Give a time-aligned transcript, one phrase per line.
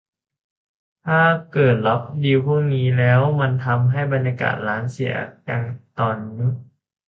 [1.05, 1.21] ถ้า
[1.53, 5.13] เกิดรับดีลพวกนี้แล้วมันทำให้บรรยากาศร้านเราเสีย
[5.45, 5.63] อย่าง
[5.99, 6.41] ตอนนี้